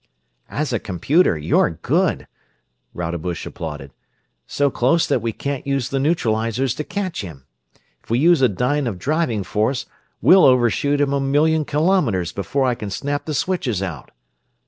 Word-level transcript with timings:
"As 0.49 0.73
a 0.73 0.79
computer 0.79 1.37
you're 1.37 1.69
good," 1.69 2.25
Rodebush 2.95 3.45
applauded. 3.45 3.91
"So 4.47 4.71
close 4.71 5.05
that 5.05 5.21
we 5.21 5.31
can't 5.31 5.67
use 5.67 5.89
the 5.89 5.99
neutralizers 5.99 6.73
to 6.77 6.83
catch 6.83 7.21
him. 7.21 7.45
If 8.03 8.09
we 8.09 8.17
use 8.17 8.41
a 8.41 8.49
dyne 8.49 8.87
of 8.87 8.97
driving 8.97 9.43
force 9.43 9.85
we'll 10.19 10.43
overshoot 10.43 10.99
him 11.01 11.13
a 11.13 11.19
million 11.21 11.65
kilometers 11.65 12.31
before 12.31 12.65
I 12.65 12.73
can 12.73 12.89
snap 12.89 13.25
the 13.25 13.35
switches 13.35 13.83
out." 13.83 14.09